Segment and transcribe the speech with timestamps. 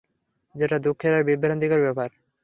[0.55, 2.09] যেটা দুঃখের আর বিভ্রান্তিকর ব্যাপার।